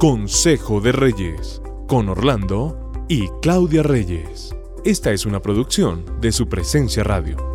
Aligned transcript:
Consejo 0.00 0.80
de 0.80 0.92
Reyes, 0.92 1.60
con 1.86 2.08
Orlando 2.08 2.90
y 3.06 3.28
Claudia 3.42 3.82
Reyes. 3.82 4.56
Esta 4.82 5.12
es 5.12 5.26
una 5.26 5.42
producción 5.42 6.06
de 6.22 6.32
su 6.32 6.48
presencia 6.48 7.04
radio. 7.04 7.49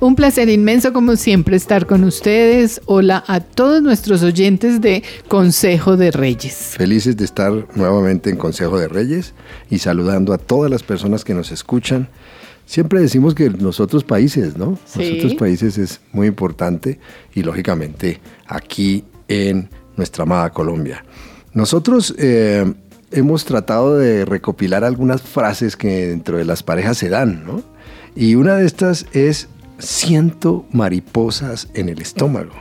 Un 0.00 0.16
placer 0.16 0.48
inmenso 0.48 0.94
como 0.94 1.14
siempre 1.16 1.56
estar 1.56 1.86
con 1.86 2.04
ustedes. 2.04 2.80
Hola 2.86 3.22
a 3.26 3.40
todos 3.40 3.82
nuestros 3.82 4.22
oyentes 4.22 4.80
de 4.80 5.02
Consejo 5.28 5.98
de 5.98 6.10
Reyes. 6.10 6.74
Felices 6.78 7.18
de 7.18 7.26
estar 7.26 7.52
nuevamente 7.74 8.30
en 8.30 8.36
Consejo 8.36 8.78
de 8.78 8.88
Reyes 8.88 9.34
y 9.68 9.76
saludando 9.76 10.32
a 10.32 10.38
todas 10.38 10.70
las 10.70 10.82
personas 10.82 11.22
que 11.22 11.34
nos 11.34 11.52
escuchan. 11.52 12.08
Siempre 12.64 13.02
decimos 13.02 13.34
que 13.34 13.50
los 13.50 13.78
otros 13.78 14.02
países, 14.02 14.56
¿no? 14.56 14.78
Los 14.96 15.10
otros 15.18 15.34
países 15.34 15.76
es 15.76 16.00
muy 16.12 16.28
importante 16.28 16.98
y 17.34 17.42
lógicamente 17.42 18.22
aquí 18.46 19.04
en 19.28 19.68
nuestra 19.98 20.22
amada 20.22 20.48
Colombia. 20.48 21.04
Nosotros 21.52 22.14
eh, 22.16 22.72
hemos 23.10 23.44
tratado 23.44 23.98
de 23.98 24.24
recopilar 24.24 24.82
algunas 24.82 25.20
frases 25.20 25.76
que 25.76 26.06
dentro 26.06 26.38
de 26.38 26.46
las 26.46 26.62
parejas 26.62 26.96
se 26.96 27.10
dan, 27.10 27.44
¿no? 27.44 27.62
Y 28.16 28.36
una 28.36 28.56
de 28.56 28.64
estas 28.64 29.04
es 29.12 29.48
siento 29.80 30.66
mariposas 30.72 31.68
en 31.74 31.88
el 31.88 32.00
estómago. 32.00 32.52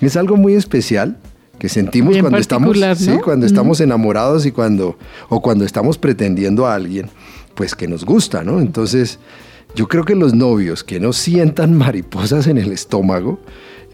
Es 0.00 0.16
algo 0.16 0.36
muy 0.36 0.54
especial 0.54 1.18
que 1.58 1.68
sentimos 1.68 2.16
cuando 2.18 2.38
estamos, 2.38 2.78
cuando 3.24 3.46
estamos 3.46 3.80
enamorados 3.80 4.46
y 4.46 4.52
cuando 4.52 4.96
o 5.28 5.42
cuando 5.42 5.64
estamos 5.64 5.98
pretendiendo 5.98 6.66
a 6.66 6.74
alguien, 6.74 7.10
pues 7.54 7.74
que 7.74 7.88
nos 7.88 8.04
gusta, 8.04 8.44
¿no? 8.44 8.60
Entonces, 8.60 9.18
yo 9.74 9.88
creo 9.88 10.04
que 10.04 10.14
los 10.14 10.34
novios 10.34 10.84
que 10.84 11.00
no 11.00 11.12
sientan 11.12 11.74
mariposas 11.78 12.46
en 12.46 12.58
el 12.58 12.72
estómago 12.72 13.40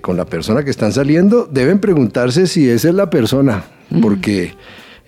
con 0.01 0.17
la 0.19 0.27
persona 0.27 0.63
que 0.65 0.71
están 0.71 0.93
saliendo 0.93 1.49
deben 1.51 1.79
preguntarse 1.79 2.47
si 2.47 2.69
esa 2.69 2.91
es 2.91 2.95
la 2.95 3.09
persona, 3.09 3.65
porque 4.03 4.55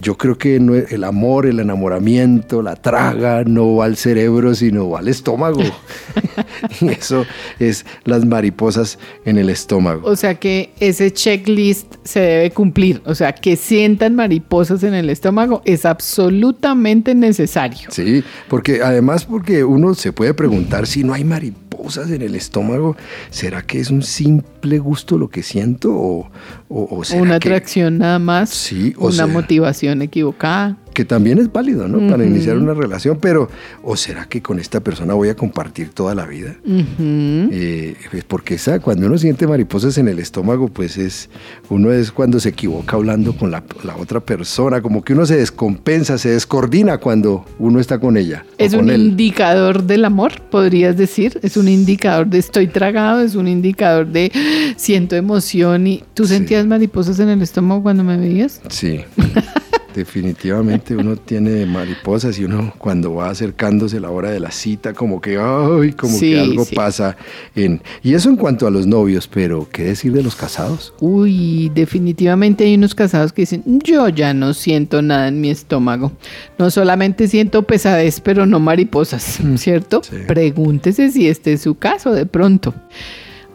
yo 0.00 0.16
creo 0.16 0.36
que 0.36 0.56
el 0.56 1.04
amor, 1.04 1.46
el 1.46 1.60
enamoramiento, 1.60 2.60
la 2.62 2.76
traga 2.76 3.44
no 3.44 3.76
va 3.76 3.86
al 3.86 3.96
cerebro, 3.96 4.54
sino 4.54 4.90
va 4.90 4.98
al 4.98 5.08
estómago. 5.08 5.62
y 6.80 6.88
eso 6.88 7.24
es 7.58 7.86
las 8.04 8.24
mariposas 8.24 8.98
en 9.24 9.38
el 9.38 9.50
estómago. 9.50 10.08
O 10.08 10.16
sea 10.16 10.34
que 10.34 10.72
ese 10.80 11.12
checklist 11.12 11.94
se 12.04 12.20
debe 12.20 12.50
cumplir. 12.50 13.00
O 13.04 13.14
sea, 13.14 13.34
que 13.34 13.56
sientan 13.56 14.14
mariposas 14.14 14.82
en 14.82 14.94
el 14.94 15.10
estómago 15.10 15.62
es 15.64 15.84
absolutamente 15.84 17.14
necesario. 17.14 17.88
Sí, 17.90 18.22
porque 18.48 18.82
además 18.82 19.24
porque 19.24 19.64
uno 19.64 19.94
se 19.94 20.12
puede 20.12 20.34
preguntar 20.34 20.86
si 20.86 21.04
no 21.04 21.14
hay 21.14 21.24
mariposas 21.24 21.65
en 21.96 22.22
el 22.22 22.34
estómago, 22.34 22.96
¿será 23.30 23.62
que 23.62 23.80
es 23.80 23.90
un 23.90 24.02
simple 24.02 24.78
gusto 24.78 25.18
lo 25.18 25.28
que 25.28 25.42
siento 25.42 25.92
o, 25.92 26.30
o, 26.68 27.02
una 27.14 27.36
atracción 27.36 27.98
nada 27.98 28.18
más? 28.18 28.50
Sí, 28.50 28.94
o 28.98 29.08
una 29.08 29.26
motivación 29.26 30.02
equivocada 30.02 30.76
que 30.96 31.04
también 31.04 31.36
es 31.36 31.52
válido, 31.52 31.86
¿no? 31.88 32.08
Para 32.08 32.24
iniciar 32.24 32.56
una 32.56 32.72
relación, 32.72 33.18
pero 33.20 33.50
¿o 33.82 33.98
será 33.98 34.24
que 34.24 34.40
con 34.40 34.58
esta 34.58 34.80
persona 34.80 35.12
voy 35.12 35.28
a 35.28 35.36
compartir 35.36 35.90
toda 35.90 36.14
la 36.14 36.24
vida? 36.24 36.56
Eh, 36.66 37.94
pues, 38.10 38.24
porque 38.24 38.54
esa, 38.54 38.80
cuando 38.80 39.06
uno 39.06 39.18
siente 39.18 39.46
mariposas 39.46 39.98
en 39.98 40.08
el 40.08 40.18
estómago, 40.18 40.68
pues 40.68 40.96
es, 40.96 41.28
uno 41.68 41.92
es 41.92 42.10
cuando 42.10 42.40
se 42.40 42.48
equivoca 42.48 42.96
hablando 42.96 43.36
con 43.36 43.50
la, 43.50 43.62
otra 44.00 44.20
persona, 44.20 44.80
como 44.80 45.04
que 45.04 45.12
uno 45.12 45.26
se 45.26 45.36
descompensa, 45.36 46.16
se 46.16 46.30
descoordina 46.30 46.96
cuando 46.96 47.44
uno 47.58 47.78
está 47.78 47.98
con 47.98 48.16
ella. 48.16 48.46
Es 48.56 48.72
un 48.72 48.90
indicador 48.90 49.82
del 49.82 50.02
amor, 50.02 50.40
podrías 50.50 50.96
decir, 50.96 51.38
es 51.42 51.58
un 51.58 51.68
indicador 51.68 52.26
de 52.28 52.38
estoy 52.38 52.68
tragado, 52.68 53.20
es 53.20 53.34
un 53.34 53.48
indicador 53.48 54.06
de 54.06 54.32
siento 54.76 55.14
emoción 55.14 55.88
y 55.88 56.04
¿tú 56.14 56.26
sentías 56.26 56.66
mariposas 56.66 57.20
en 57.20 57.28
el 57.28 57.42
estómago 57.42 57.82
cuando 57.82 58.02
me 58.02 58.16
veías? 58.16 58.62
Sí. 58.70 59.02
Definitivamente 59.96 60.94
uno 60.94 61.16
tiene 61.16 61.64
mariposas 61.64 62.38
y 62.38 62.44
uno 62.44 62.74
cuando 62.76 63.14
va 63.14 63.30
acercándose 63.30 63.98
la 63.98 64.10
hora 64.10 64.30
de 64.30 64.40
la 64.40 64.50
cita 64.50 64.92
como 64.92 65.22
que 65.22 65.38
ay, 65.38 65.92
como 65.92 66.20
que 66.20 66.38
algo 66.38 66.66
pasa 66.74 67.16
en 67.54 67.80
y 68.02 68.12
eso 68.12 68.28
en 68.28 68.36
cuanto 68.36 68.66
a 68.66 68.70
los 68.70 68.86
novios, 68.86 69.26
pero 69.26 69.66
¿qué 69.72 69.84
decir 69.84 70.12
de 70.12 70.22
los 70.22 70.36
casados? 70.36 70.92
Uy, 71.00 71.70
definitivamente 71.74 72.64
hay 72.64 72.74
unos 72.74 72.94
casados 72.94 73.32
que 73.32 73.42
dicen, 73.42 73.62
"Yo 73.64 74.10
ya 74.10 74.34
no 74.34 74.52
siento 74.52 75.00
nada 75.00 75.28
en 75.28 75.40
mi 75.40 75.48
estómago. 75.48 76.12
No 76.58 76.70
solamente 76.70 77.26
siento 77.26 77.62
pesadez, 77.62 78.20
pero 78.20 78.44
no 78.44 78.60
mariposas", 78.60 79.40
mm, 79.42 79.56
¿cierto? 79.56 80.02
Pregúntese 80.26 81.10
si 81.10 81.26
este 81.26 81.54
es 81.54 81.62
su 81.62 81.76
caso 81.76 82.12
de 82.12 82.26
pronto. 82.26 82.74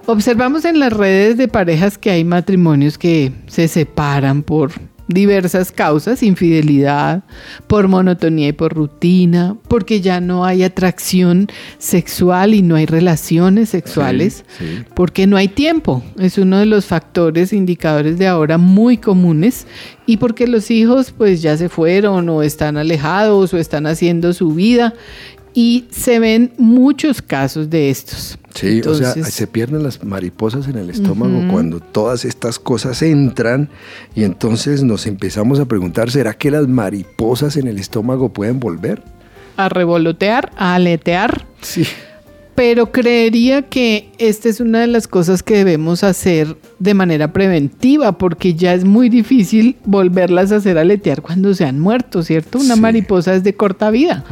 Observamos 0.08 0.66
en 0.66 0.79
las 0.79 0.91
redes 0.91 1.38
de 1.38 1.47
parejas 1.47 2.00
que 2.00 2.09
hay 2.09 2.23
matrimonios 2.23 2.97
que 2.97 3.31
se 3.46 3.68
separan 3.68 4.41
por 4.41 4.72
diversas 5.13 5.72
causas, 5.72 6.23
infidelidad, 6.23 7.23
por 7.67 7.88
monotonía 7.88 8.49
y 8.49 8.53
por 8.53 8.73
rutina, 8.73 9.55
porque 9.67 10.01
ya 10.01 10.22
no 10.22 10.45
hay 10.45 10.63
atracción 10.63 11.47
sexual 11.77 12.53
y 12.53 12.61
no 12.61 12.75
hay 12.75 12.85
relaciones 12.85 13.69
sexuales, 13.69 14.45
porque 14.95 15.27
no 15.27 15.38
hay 15.38 15.47
tiempo, 15.47 16.03
es 16.19 16.38
uno 16.38 16.59
de 16.59 16.66
los 16.66 16.85
factores 16.85 17.53
indicadores 17.53 18.17
de 18.17 18.27
ahora 18.27 18.57
muy 18.57 18.97
comunes 18.97 19.67
y 20.05 20.17
porque 20.17 20.47
los 20.47 20.72
hijos 20.72 21.13
pues 21.16 21.41
ya 21.41 21.55
se 21.57 21.69
fueron 21.69 22.28
o 22.29 22.43
están 22.43 22.78
alejados 22.78 23.53
o 23.53 23.57
están 23.57 23.85
haciendo 23.88 24.33
su 24.33 24.53
vida 24.53 24.93
y 25.53 25.85
se 25.91 26.19
ven 26.19 26.53
muchos 26.57 27.22
casos 27.22 27.69
de 27.69 27.89
estos. 27.89 28.38
Sí, 28.53 28.81
o 28.81 28.94
sea, 28.94 29.13
se 29.13 29.47
pierden 29.47 29.84
las 29.84 30.03
mariposas 30.03 30.67
en 30.67 30.78
el 30.78 30.89
estómago 30.89 31.41
cuando 31.51 31.79
todas 31.79 32.25
estas 32.25 32.59
cosas 32.59 33.01
entran 33.01 33.69
y 34.13 34.23
entonces 34.23 34.84
nos 34.84 35.07
empezamos 35.07 35.59
a 35.59 35.66
preguntar, 35.66 36.11
¿será 36.11 36.34
que 36.34 36.51
las 36.51 36.67
mariposas 36.67 37.56
en 37.56 37.67
el 37.67 37.78
estómago 37.78 38.29
pueden 38.29 38.59
volver? 38.59 39.01
A 39.56 39.69
revolotear, 39.69 40.51
a 40.57 40.75
aletear. 40.75 41.45
Sí 41.61 41.85
pero 42.56 42.91
creería 42.91 43.63
que 43.63 44.10
esta 44.21 44.49
es 44.49 44.59
una 44.59 44.81
de 44.81 44.87
las 44.87 45.07
cosas 45.07 45.41
que 45.41 45.55
debemos 45.55 46.03
hacer 46.03 46.55
de 46.77 46.93
manera 46.93 47.33
preventiva, 47.33 48.19
porque 48.19 48.53
ya 48.53 48.75
es 48.75 48.85
muy 48.85 49.09
difícil 49.09 49.77
volverlas 49.83 50.51
a 50.51 50.57
hacer 50.57 50.77
aletear 50.77 51.23
cuando 51.23 51.55
se 51.55 51.65
han 51.65 51.79
muerto, 51.79 52.21
¿cierto? 52.21 52.59
Una 52.59 52.75
mariposa 52.75 53.33
es 53.33 53.43
de 53.43 53.55
corta 53.55 53.89
vida. 53.89 54.23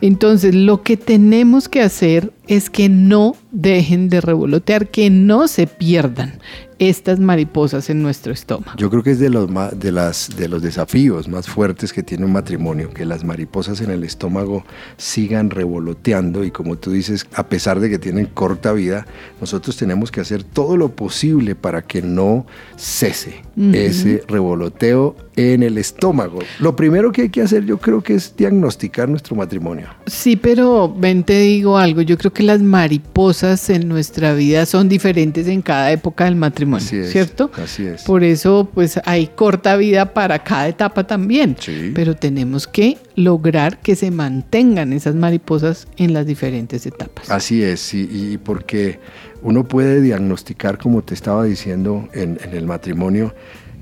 Entonces, 0.00 0.54
lo 0.54 0.82
que 0.82 0.96
tenemos 0.96 1.68
que 1.68 1.82
hacer 1.82 2.32
es 2.46 2.70
que 2.70 2.88
no 2.88 3.34
dejen 3.50 4.08
de 4.08 4.20
revolotear, 4.20 4.88
que 4.88 5.10
no 5.10 5.48
se 5.48 5.66
pierdan 5.66 6.38
estas 6.78 7.18
mariposas 7.18 7.88
en 7.88 8.02
nuestro 8.02 8.32
estómago. 8.32 8.76
Yo 8.76 8.90
creo 8.90 9.02
que 9.02 9.12
es 9.12 9.18
de 9.18 9.30
los, 9.30 9.48
de, 9.72 9.92
las, 9.92 10.30
de 10.36 10.48
los 10.48 10.62
desafíos 10.62 11.26
más 11.26 11.48
fuertes 11.48 11.92
que 11.92 12.02
tiene 12.02 12.26
un 12.26 12.32
matrimonio, 12.32 12.90
que 12.90 13.06
las 13.06 13.24
mariposas 13.24 13.80
en 13.80 13.90
el 13.90 14.04
estómago 14.04 14.64
sigan 14.98 15.50
revoloteando 15.50 16.44
y 16.44 16.50
como 16.50 16.76
tú 16.76 16.90
dices, 16.90 17.26
a 17.34 17.48
pesar 17.48 17.80
de 17.80 17.88
que 17.88 17.98
tienen 17.98 18.26
corta 18.26 18.72
vida, 18.72 19.06
nosotros 19.40 19.76
tenemos 19.76 20.10
que 20.10 20.20
hacer 20.20 20.44
todo 20.44 20.76
lo 20.76 20.90
posible 20.90 21.54
para 21.54 21.82
que 21.82 22.02
no 22.02 22.46
cese 22.76 23.46
ese 23.72 24.22
revoloteo 24.28 25.16
en 25.34 25.62
el 25.62 25.78
estómago. 25.78 26.40
Lo 26.60 26.76
primero 26.76 27.10
que 27.10 27.22
hay 27.22 27.28
que 27.30 27.40
hacer 27.40 27.64
yo 27.64 27.78
creo 27.78 28.02
que 28.02 28.14
es 28.14 28.34
diagnosticar 28.36 29.08
nuestro 29.08 29.34
matrimonio. 29.34 29.88
Sí, 30.06 30.36
pero 30.36 30.94
ven 30.94 31.24
te 31.24 31.40
digo 31.40 31.78
algo, 31.78 32.02
yo 32.02 32.18
creo 32.18 32.32
que 32.32 32.42
las 32.42 32.60
mariposas 32.60 33.70
en 33.70 33.88
nuestra 33.88 34.34
vida 34.34 34.66
son 34.66 34.88
diferentes 34.88 35.46
en 35.48 35.62
cada 35.62 35.90
época 35.90 36.24
del 36.26 36.36
matrimonio, 36.36 36.86
¿cierto? 37.06 37.50
Así 37.56 37.86
es. 37.86 38.02
Por 38.02 38.24
eso 38.24 38.68
pues 38.74 39.00
hay 39.04 39.28
corta 39.28 39.76
vida 39.76 40.12
para 40.12 40.38
cada 40.38 40.68
etapa 40.68 41.06
también, 41.06 41.56
sí. 41.58 41.92
pero 41.94 42.14
tenemos 42.14 42.66
que 42.66 42.98
lograr 43.16 43.80
que 43.80 43.96
se 43.96 44.10
mantengan 44.10 44.92
esas 44.92 45.14
mariposas 45.14 45.88
en 45.96 46.12
las 46.12 46.26
diferentes 46.26 46.86
etapas. 46.86 47.30
Así 47.30 47.62
es, 47.62 47.94
y, 47.94 48.38
porque 48.38 49.00
uno 49.42 49.64
puede 49.64 50.00
diagnosticar, 50.00 50.78
como 50.78 51.02
te 51.02 51.14
estaba 51.14 51.44
diciendo, 51.44 52.08
en, 52.12 52.38
el 52.52 52.66
matrimonio, 52.66 53.34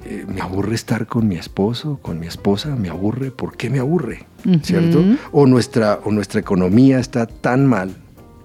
eh, 0.06 0.25
me 0.28 0.40
aburre 0.40 0.75
estar 0.75 1.06
con 1.06 1.26
mi 1.26 1.36
esposo, 1.36 1.98
con 2.00 2.20
mi 2.20 2.28
esposa, 2.28 2.76
me 2.76 2.88
aburre, 2.88 3.32
¿por 3.32 3.56
qué 3.56 3.70
me 3.70 3.81
aburre? 3.81 4.26
¿Cierto? 4.62 5.02
O 5.32 5.46
nuestra, 5.46 6.00
o 6.04 6.12
nuestra 6.12 6.38
economía 6.38 6.98
está 6.98 7.26
tan 7.26 7.66
mal 7.66 7.96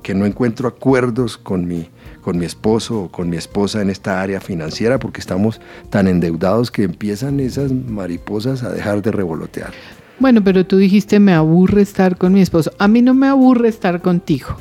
que 0.01 0.13
no 0.13 0.25
encuentro 0.25 0.67
acuerdos 0.67 1.37
con 1.37 1.67
mi, 1.67 1.89
con 2.21 2.37
mi 2.37 2.45
esposo 2.45 3.03
o 3.03 3.11
con 3.11 3.29
mi 3.29 3.37
esposa 3.37 3.81
en 3.81 3.89
esta 3.89 4.21
área 4.21 4.39
financiera 4.39 4.97
porque 4.97 5.19
estamos 5.19 5.59
tan 5.89 6.07
endeudados 6.07 6.71
que 6.71 6.83
empiezan 6.83 7.41
esas 7.41 7.71
mariposas 7.73 8.63
a 8.63 8.71
dejar 8.71 9.01
de 9.01 9.11
revolotear. 9.11 9.73
Bueno, 10.19 10.43
pero 10.43 10.65
tú 10.65 10.77
dijiste 10.77 11.19
me 11.19 11.33
aburre 11.33 11.81
estar 11.81 12.17
con 12.17 12.33
mi 12.33 12.41
esposo. 12.41 12.71
A 12.77 12.87
mí 12.87 13.01
no 13.01 13.13
me 13.13 13.27
aburre 13.27 13.69
estar 13.69 14.01
contigo, 14.01 14.57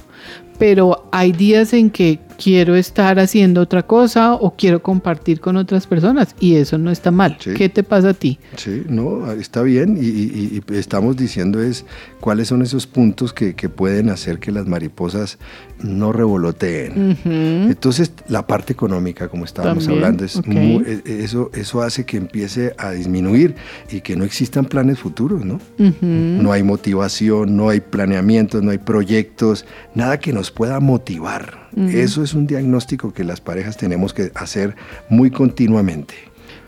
pero 0.58 1.08
hay 1.10 1.32
días 1.32 1.72
en 1.72 1.90
que 1.90 2.20
quiero 2.38 2.76
estar 2.76 3.19
haciendo 3.19 3.61
otra 3.61 3.82
cosa 3.82 4.35
o 4.35 4.55
quiero 4.55 4.81
compartir 4.81 5.40
con 5.40 5.56
otras 5.56 5.87
personas 5.87 6.35
y 6.40 6.55
eso 6.55 6.79
no 6.79 6.90
está 6.90 7.11
mal. 7.11 7.37
¿Qué 7.38 7.69
te 7.69 7.82
pasa 7.82 8.11
a 8.11 8.14
ti? 8.14 8.38
Sí, 8.56 8.85
no, 8.88 9.31
está 9.32 9.62
bien 9.62 9.99
y, 10.00 10.62
estamos 10.73 11.17
diciendo 11.17 11.61
es 11.61 11.85
cuáles 12.20 12.49
son 12.49 12.62
esos 12.62 12.87
puntos 12.87 13.32
que, 13.32 13.55
pueden 13.69 14.08
hacer 14.08 14.38
que 14.38 14.50
las 14.50 14.67
mariposas 14.67 15.38
no 15.82 16.12
revoloteen. 16.12 17.19
Entonces, 17.25 18.12
la 18.29 18.46
parte 18.46 18.73
económica, 18.73 19.29
como 19.29 19.44
estábamos 19.44 19.87
hablando, 19.88 20.25
es 20.25 20.37
e, 20.37 21.02
e, 21.05 21.25
eso, 21.25 21.50
eso 21.52 21.82
hace 21.82 22.06
que 22.06 22.17
empiece 22.17 22.73
a 22.79 22.93
disminuir 22.93 23.56
y 23.90 24.00
que 24.00 24.17
no 24.17 24.25
existan 24.25 24.64
planes 24.64 24.99
futuros, 25.00 25.44
¿no? 25.44 25.61
No 25.79 26.52
hay 26.52 26.62
motivación, 26.62 27.56
no 27.56 27.69
hay 27.69 27.81
planeamientos, 27.81 28.62
no 28.62 28.70
hay 28.70 28.79
proyectos, 28.79 29.67
nada 29.94 30.19
que 30.19 30.32
nos 30.32 30.50
pueda 30.50 30.81
motivar. 30.81 31.67
Eso 31.86 32.22
es 32.22 32.34
un 32.34 32.46
diagnóstico 32.46 33.12
que 33.12 33.25
las 33.25 33.40
parejas 33.40 33.76
tenemos 33.76 34.12
que 34.12 34.32
hacer 34.34 34.75
muy 35.08 35.30
continuamente. 35.30 36.14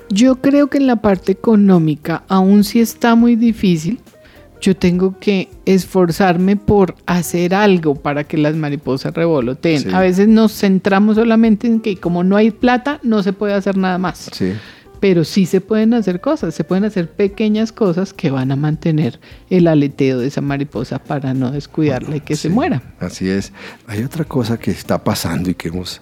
Yo 0.09 0.37
creo 0.37 0.69
que 0.69 0.79
en 0.79 0.87
la 0.87 0.97
parte 0.97 1.33
económica, 1.33 2.25
aún 2.29 2.65
si 2.65 2.81
está 2.81 3.15
muy 3.15 3.37
difícil, 3.37 4.01
yo 4.61 4.77
tengo 4.77 5.19
que 5.19 5.49
esforzarme 5.65 6.57
por 6.57 6.95
hacer 7.07 7.55
algo 7.55 7.95
para 7.95 8.25
que 8.25 8.37
las 8.37 8.55
mariposas 8.55 9.15
revoloteen. 9.15 9.95
A 9.95 10.01
veces 10.01 10.29
nos 10.29 10.53
centramos 10.53 11.17
solamente 11.17 11.67
en 11.67 11.81
que 11.81 11.97
como 11.97 12.25
no 12.25 12.37
hay 12.37 12.51
plata, 12.51 13.01
no 13.03 13.23
se 13.23 13.33
puede 13.33 13.55
hacer 13.55 13.77
nada 13.77 13.99
más. 13.99 14.31
Sí 14.33 14.53
pero 15.01 15.25
sí 15.25 15.47
se 15.47 15.63
pueden 15.63 15.95
hacer 15.95 16.21
cosas, 16.21 16.55
se 16.55 16.63
pueden 16.63 16.85
hacer 16.85 17.11
pequeñas 17.11 17.73
cosas 17.73 18.13
que 18.13 18.31
van 18.31 18.53
a 18.53 18.57
mantener 18.57 19.19
el 19.49 19.67
aleteo 19.67 20.19
de 20.19 20.29
esa 20.29 20.43
mariposa 20.43 20.99
para 20.99 21.33
no 21.33 21.51
descuidarla 21.51 22.17
y 22.17 22.21
que 22.21 22.37
se 22.37 22.51
muera. 22.51 22.83
Así 23.01 23.29
es. 23.29 23.53
Hay 23.87 24.03
otra 24.03 24.25
cosa 24.25 24.59
que 24.59 24.71
está 24.71 25.03
pasando 25.03 25.51
y 25.51 25.55
que 25.55 25.69
hemos 25.69 26.01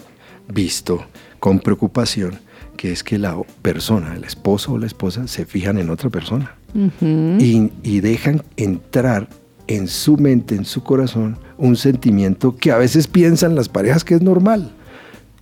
visto 0.52 1.04
con 1.38 1.60
preocupación, 1.60 2.40
que 2.76 2.90
es 2.90 3.04
que 3.04 3.18
la 3.18 3.36
persona, 3.62 4.16
el 4.16 4.24
esposo 4.24 4.72
o 4.72 4.78
la 4.78 4.86
esposa, 4.86 5.28
se 5.28 5.46
fijan 5.46 5.78
en 5.78 5.90
otra 5.90 6.10
persona 6.10 6.56
y, 7.00 7.70
y 7.82 8.00
dejan 8.00 8.42
entrar 8.56 9.28
en 9.68 9.86
su 9.86 10.16
mente, 10.16 10.56
en 10.56 10.64
su 10.64 10.82
corazón, 10.82 11.38
un 11.56 11.76
sentimiento 11.76 12.56
que 12.56 12.72
a 12.72 12.78
veces 12.78 13.06
piensan 13.06 13.54
las 13.54 13.68
parejas 13.68 14.02
que 14.02 14.14
es 14.14 14.22
normal. 14.22 14.72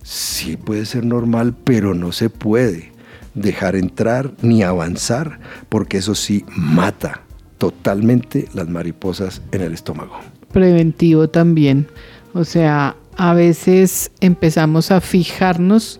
Sí 0.03 0.57
puede 0.57 0.85
ser 0.85 1.05
normal, 1.05 1.55
pero 1.63 1.93
no 1.93 2.11
se 2.11 2.29
puede 2.29 2.96
dejar 3.37 3.75
entrar 3.75 4.31
ni 4.41 4.63
avanzar, 4.63 5.39
porque 5.69 5.97
eso 5.97 6.15
sí 6.15 6.43
mata 6.55 7.21
totalmente 7.57 8.47
las 8.53 8.67
mariposas 8.67 9.41
en 9.51 9.61
el 9.61 9.73
estómago. 9.73 10.19
Preventivo 10.51 11.29
también. 11.29 11.87
O 12.33 12.43
sea, 12.43 12.95
a 13.15 13.33
veces 13.33 14.11
empezamos 14.19 14.91
a 14.91 15.01
fijarnos 15.01 15.99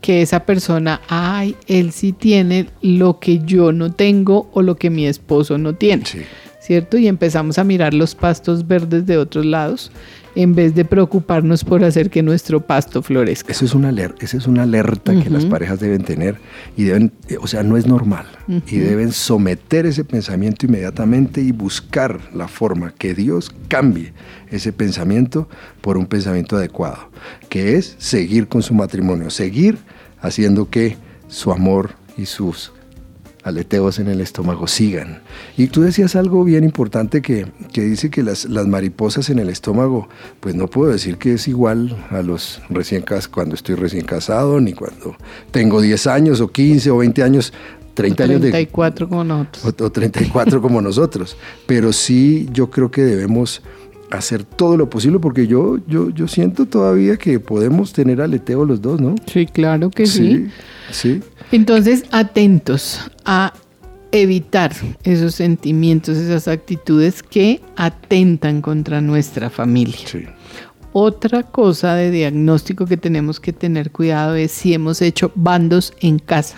que 0.00 0.22
esa 0.22 0.44
persona, 0.46 1.00
ay, 1.08 1.56
él 1.66 1.92
sí 1.92 2.12
tiene 2.12 2.68
lo 2.80 3.18
que 3.18 3.40
yo 3.44 3.72
no 3.72 3.92
tengo 3.92 4.50
o 4.52 4.62
lo 4.62 4.76
que 4.76 4.90
mi 4.90 5.06
esposo 5.06 5.58
no 5.58 5.74
tiene. 5.74 6.04
¿Cierto? 6.60 6.98
Y 6.98 7.08
empezamos 7.08 7.58
a 7.58 7.64
mirar 7.64 7.94
los 7.94 8.14
pastos 8.14 8.66
verdes 8.66 9.06
de 9.06 9.16
otros 9.16 9.44
lados 9.44 9.90
en 10.34 10.54
vez 10.54 10.74
de 10.74 10.84
preocuparnos 10.84 11.64
por 11.64 11.84
hacer 11.84 12.10
que 12.10 12.22
nuestro 12.22 12.60
pasto 12.60 13.02
florezca. 13.02 13.52
Eso 13.52 13.64
es 13.64 13.74
una 13.74 13.88
alerta, 13.88 14.24
esa 14.24 14.36
es 14.36 14.46
una 14.46 14.62
alerta 14.62 15.20
que 15.20 15.30
las 15.30 15.44
parejas 15.44 15.80
deben 15.80 16.02
tener 16.02 16.36
y 16.76 16.84
deben, 16.84 17.12
eh, 17.28 17.36
o 17.40 17.46
sea, 17.46 17.62
no 17.62 17.76
es 17.76 17.86
normal. 17.86 18.26
Y 18.66 18.78
deben 18.78 19.12
someter 19.12 19.86
ese 19.86 20.04
pensamiento 20.04 20.66
inmediatamente 20.66 21.40
y 21.40 21.52
buscar 21.52 22.20
la 22.34 22.48
forma 22.48 22.92
que 22.92 23.14
Dios 23.14 23.54
cambie 23.68 24.12
ese 24.50 24.72
pensamiento 24.72 25.48
por 25.80 25.96
un 25.96 26.06
pensamiento 26.06 26.56
adecuado, 26.56 27.10
que 27.48 27.76
es 27.76 27.94
seguir 27.98 28.48
con 28.48 28.62
su 28.62 28.74
matrimonio, 28.74 29.30
seguir 29.30 29.78
haciendo 30.20 30.68
que 30.68 30.96
su 31.28 31.52
amor 31.52 31.92
y 32.16 32.26
sus 32.26 32.72
aleteos 33.42 33.98
en 33.98 34.08
el 34.08 34.20
estómago 34.20 34.66
sigan. 34.66 35.22
Y 35.56 35.68
tú 35.68 35.82
decías 35.82 36.16
algo 36.16 36.44
bien 36.44 36.64
importante 36.64 37.22
que, 37.22 37.46
dice 37.72 38.10
que 38.10 38.22
las, 38.22 38.44
las, 38.44 38.66
mariposas 38.66 39.30
en 39.30 39.38
el 39.38 39.48
estómago, 39.48 40.08
pues 40.40 40.54
no 40.54 40.68
puedo 40.68 40.92
decir 40.92 41.16
que 41.16 41.34
es 41.34 41.48
igual 41.48 41.96
a 42.10 42.22
los 42.22 42.60
recién 42.68 43.04
cuando 43.30 43.54
estoy 43.54 43.74
recién 43.74 44.04
casado, 44.04 44.60
ni 44.60 44.72
cuando 44.72 45.16
tengo 45.50 45.80
10 45.80 46.06
años 46.06 46.40
o 46.40 46.48
15 46.48 46.90
o 46.90 46.98
20 46.98 47.22
años. 47.22 47.52
30 47.94 48.24
años 48.24 48.40
34 48.40 49.08
como 49.08 49.24
nosotros. 49.24 49.74
O, 49.80 49.90
34 49.90 50.62
como 50.62 50.80
nosotros. 50.80 51.36
Pero 51.66 51.92
sí, 51.92 52.48
yo 52.52 52.70
creo 52.70 52.90
que 52.90 53.02
debemos 53.02 53.62
hacer 54.10 54.44
todo 54.44 54.76
lo 54.76 54.90
posible 54.90 55.18
porque 55.18 55.46
yo, 55.46 55.78
yo, 55.86 56.10
yo 56.10 56.28
siento 56.28 56.66
todavía 56.66 57.16
que 57.16 57.40
podemos 57.40 57.92
tener 57.92 58.20
aleteo 58.20 58.64
los 58.64 58.82
dos, 58.82 59.00
¿no? 59.00 59.14
Sí, 59.26 59.46
claro 59.46 59.90
que 59.90 60.06
sí. 60.06 60.48
Sí. 60.90 61.20
sí. 61.20 61.22
Entonces, 61.52 62.04
atentos 62.10 63.00
a 63.24 63.52
evitar 64.12 64.72
esos 65.04 65.34
sentimientos, 65.34 66.16
esas 66.16 66.48
actitudes 66.48 67.22
que 67.22 67.60
atentan 67.76 68.60
contra 68.60 69.00
nuestra 69.00 69.50
familia. 69.50 69.98
Otra 70.92 71.44
cosa 71.44 71.94
de 71.94 72.10
diagnóstico 72.10 72.86
que 72.86 72.96
tenemos 72.96 73.38
que 73.38 73.52
tener 73.52 73.92
cuidado 73.92 74.34
es 74.34 74.50
si 74.50 74.74
hemos 74.74 75.00
hecho 75.02 75.30
bandos 75.36 75.92
en 76.00 76.18
casa. 76.18 76.56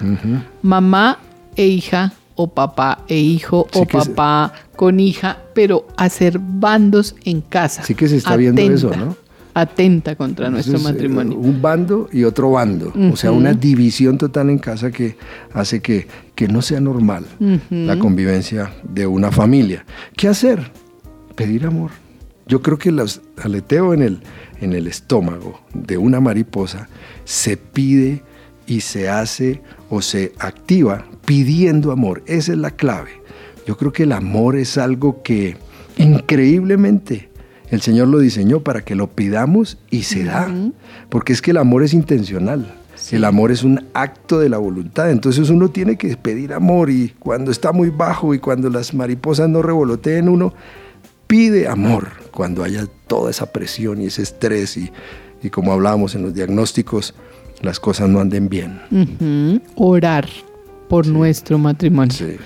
Mamá 0.62 1.18
e 1.56 1.66
hija 1.66 2.12
o 2.34 2.48
papá 2.48 3.04
e 3.08 3.18
hijo 3.18 3.66
o 3.74 3.84
papá 3.86 4.52
con 4.82 4.98
hija, 4.98 5.38
pero 5.54 5.86
hacer 5.96 6.40
bandos 6.40 7.14
en 7.24 7.40
casa. 7.40 7.84
Sí 7.84 7.94
que 7.94 8.08
se 8.08 8.16
está 8.16 8.34
viendo 8.34 8.60
eso, 8.60 8.90
¿no? 8.90 9.16
atenta 9.54 10.16
contra 10.16 10.50
nuestro 10.50 10.76
eh, 10.76 10.82
matrimonio. 10.82 11.38
un 11.38 11.62
bando 11.62 12.08
y 12.12 12.24
otro 12.24 12.50
bando, 12.50 12.92
o 13.12 13.14
sea, 13.14 13.30
una 13.30 13.52
división 13.52 14.18
total 14.18 14.50
en 14.50 14.58
casa 14.58 14.90
que 14.90 15.16
hace 15.52 15.80
que, 15.80 16.08
que 16.34 16.48
no 16.48 16.62
sea 16.62 16.80
normal 16.80 17.26
la 17.70 17.96
convivencia 17.96 18.72
de 18.82 19.06
una 19.06 19.30
familia. 19.30 19.84
¿Qué 20.16 20.26
hacer? 20.26 20.72
Pedir 21.36 21.64
amor. 21.64 21.92
Yo 22.48 22.60
creo 22.60 22.76
que 22.76 22.88
el 22.88 23.00
aleteo 23.40 23.94
en 23.94 24.02
el, 24.02 24.18
en 24.60 24.72
el 24.72 24.88
estómago 24.88 25.60
de 25.74 25.96
una 25.96 26.18
mariposa 26.18 26.88
se 27.22 27.56
pide 27.56 28.24
y 28.66 28.80
se 28.80 29.08
hace 29.08 29.62
o 29.90 30.02
se 30.02 30.32
activa 30.40 31.06
pidiendo 31.24 31.92
amor. 31.92 32.24
Esa 32.26 32.50
es 32.50 32.58
la 32.58 32.72
clave. 32.72 33.21
Yo 33.66 33.76
creo 33.76 33.92
que 33.92 34.04
el 34.04 34.12
amor 34.12 34.56
es 34.56 34.78
algo 34.78 35.22
que 35.22 35.56
increíblemente 35.96 37.32
el 37.72 37.80
Señor 37.80 38.08
lo 38.08 38.18
diseñó 38.18 38.60
para 38.60 38.82
que 38.82 38.94
lo 38.94 39.08
pidamos 39.08 39.78
y 39.90 40.02
se 40.02 40.24
da. 40.24 40.46
Porque 41.08 41.32
es 41.32 41.40
que 41.40 41.52
el 41.52 41.56
amor 41.56 41.82
es 41.82 41.94
intencional. 41.94 42.74
El 43.10 43.24
amor 43.24 43.50
es 43.50 43.62
un 43.62 43.86
acto 43.94 44.38
de 44.38 44.50
la 44.50 44.58
voluntad. 44.58 45.10
Entonces 45.10 45.48
uno 45.48 45.70
tiene 45.70 45.96
que 45.96 46.14
pedir 46.18 46.52
amor 46.52 46.90
y 46.90 47.14
cuando 47.18 47.50
está 47.50 47.72
muy 47.72 47.88
bajo 47.88 48.34
y 48.34 48.40
cuando 48.40 48.68
las 48.68 48.92
mariposas 48.92 49.48
no 49.48 49.62
revoloteen, 49.62 50.28
uno 50.28 50.52
pide 51.26 51.66
amor. 51.66 52.08
Cuando 52.30 52.62
haya 52.62 52.86
toda 53.06 53.30
esa 53.30 53.52
presión 53.52 54.02
y 54.02 54.06
ese 54.06 54.20
estrés 54.20 54.76
y, 54.76 54.90
como 55.48 55.72
hablábamos 55.72 56.14
en 56.14 56.24
los 56.24 56.34
diagnósticos, 56.34 57.14
las 57.62 57.80
cosas 57.80 58.10
no 58.10 58.20
anden 58.20 58.50
bien. 58.50 59.62
Orar 59.76 60.28
por 60.90 61.06
nuestro 61.06 61.56
matrimonio. 61.56 62.12
Sí 62.12 62.36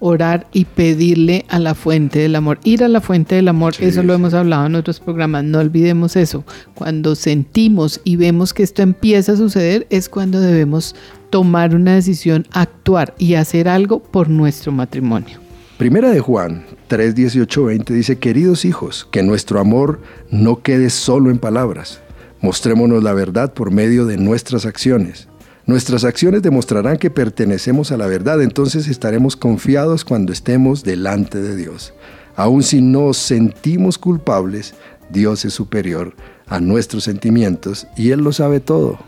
orar 0.00 0.48
y 0.52 0.64
pedirle 0.64 1.44
a 1.48 1.58
la 1.58 1.74
fuente 1.74 2.18
del 2.18 2.34
amor. 2.34 2.58
Ir 2.64 2.82
a 2.82 2.88
la 2.88 3.00
fuente 3.00 3.36
del 3.36 3.48
amor, 3.48 3.74
eso 3.78 4.02
lo 4.02 4.14
hemos 4.14 4.34
hablado 4.34 4.66
en 4.66 4.74
otros 4.74 4.98
programas, 4.98 5.44
no 5.44 5.58
olvidemos 5.58 6.16
eso. 6.16 6.44
Cuando 6.74 7.14
sentimos 7.14 8.00
y 8.02 8.16
vemos 8.16 8.52
que 8.52 8.64
esto 8.64 8.82
empieza 8.82 9.32
a 9.32 9.36
suceder 9.36 9.86
es 9.90 10.08
cuando 10.08 10.40
debemos 10.40 10.96
tomar 11.30 11.74
una 11.74 11.94
decisión, 11.94 12.46
actuar 12.50 13.14
y 13.18 13.34
hacer 13.34 13.68
algo 13.68 14.02
por 14.02 14.28
nuestro 14.28 14.72
matrimonio. 14.72 15.38
Primera 15.78 16.10
de 16.10 16.20
Juan 16.20 16.66
3, 16.88 17.14
18, 17.14 17.64
20 17.64 17.94
dice, 17.94 18.18
queridos 18.18 18.64
hijos, 18.64 19.08
que 19.10 19.22
nuestro 19.22 19.60
amor 19.60 20.00
no 20.30 20.60
quede 20.60 20.90
solo 20.90 21.30
en 21.30 21.38
palabras. 21.38 22.00
Mostrémonos 22.42 23.02
la 23.02 23.12
verdad 23.12 23.54
por 23.54 23.70
medio 23.70 24.06
de 24.06 24.16
nuestras 24.16 24.66
acciones. 24.66 25.29
Nuestras 25.70 26.02
acciones 26.02 26.42
demostrarán 26.42 26.96
que 26.96 27.10
pertenecemos 27.10 27.92
a 27.92 27.96
la 27.96 28.08
verdad, 28.08 28.42
entonces 28.42 28.88
estaremos 28.88 29.36
confiados 29.36 30.04
cuando 30.04 30.32
estemos 30.32 30.82
delante 30.82 31.40
de 31.40 31.54
Dios. 31.54 31.94
Aun 32.34 32.64
si 32.64 32.82
nos 32.82 33.18
sentimos 33.18 33.96
culpables, 33.96 34.74
Dios 35.10 35.44
es 35.44 35.54
superior 35.54 36.16
a 36.48 36.58
nuestros 36.58 37.04
sentimientos 37.04 37.86
y 37.96 38.10
Él 38.10 38.18
lo 38.18 38.32
sabe 38.32 38.58
todo. 38.58 38.98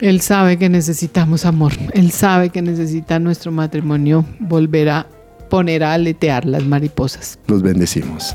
Él 0.00 0.20
sabe 0.20 0.58
que 0.58 0.68
necesitamos 0.68 1.44
amor, 1.44 1.74
Él 1.94 2.10
sabe 2.10 2.50
que 2.50 2.62
necesita 2.62 3.20
nuestro 3.20 3.52
matrimonio 3.52 4.24
volver 4.40 4.88
a 4.88 5.06
poner 5.48 5.84
a 5.84 5.92
aletear 5.92 6.46
las 6.46 6.64
mariposas. 6.64 7.38
Los 7.46 7.62
bendecimos. 7.62 8.34